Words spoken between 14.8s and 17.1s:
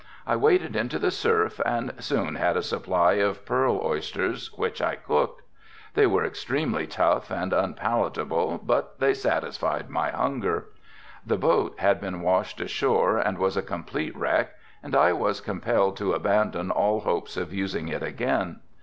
and I was compelled to abandon all